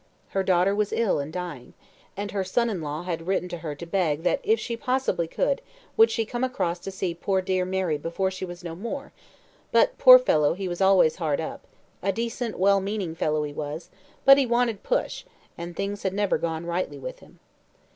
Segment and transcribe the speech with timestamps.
[0.29, 1.75] Her daughter was ill and dying,
[2.17, 5.27] and her son in law had written to her to beg that if she possibly
[5.27, 5.61] could
[6.07, 9.11] she would come across to see poor dear Mary before she was no more;
[9.71, 11.67] but, poor fellow, he was always hard up
[12.01, 13.91] a decent well meaning fellow he was
[14.25, 15.23] but he wanted push,
[15.55, 17.37] and things had never gone rightly with him.